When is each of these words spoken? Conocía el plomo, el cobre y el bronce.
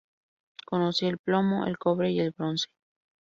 Conocía 0.65 1.09
el 1.09 1.19
plomo, 1.19 1.67
el 1.67 1.77
cobre 1.77 2.09
y 2.09 2.19
el 2.21 2.31
bronce. 2.35 2.69